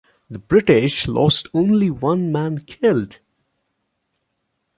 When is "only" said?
1.53-1.91